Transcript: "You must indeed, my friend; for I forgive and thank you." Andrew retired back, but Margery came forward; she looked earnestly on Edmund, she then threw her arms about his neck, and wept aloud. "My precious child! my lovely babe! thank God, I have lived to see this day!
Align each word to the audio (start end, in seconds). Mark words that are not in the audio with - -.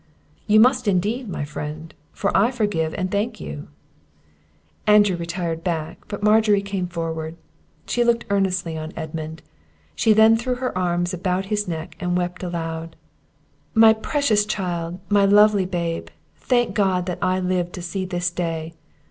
"You 0.47 0.59
must 0.59 0.87
indeed, 0.87 1.29
my 1.29 1.45
friend; 1.45 1.93
for 2.11 2.35
I 2.35 2.49
forgive 2.49 2.95
and 2.95 3.11
thank 3.11 3.39
you." 3.39 3.67
Andrew 4.87 5.15
retired 5.15 5.63
back, 5.63 6.05
but 6.07 6.23
Margery 6.23 6.63
came 6.63 6.87
forward; 6.87 7.35
she 7.85 8.03
looked 8.03 8.25
earnestly 8.31 8.75
on 8.75 8.93
Edmund, 8.97 9.43
she 9.93 10.11
then 10.13 10.37
threw 10.37 10.55
her 10.55 10.75
arms 10.75 11.13
about 11.13 11.45
his 11.53 11.67
neck, 11.67 11.97
and 11.99 12.17
wept 12.17 12.41
aloud. 12.41 12.95
"My 13.75 13.93
precious 13.93 14.43
child! 14.43 14.99
my 15.07 15.25
lovely 15.25 15.67
babe! 15.67 16.07
thank 16.35 16.73
God, 16.73 17.07
I 17.21 17.35
have 17.35 17.45
lived 17.45 17.73
to 17.73 17.83
see 17.83 18.03
this 18.03 18.31
day! 18.31 18.73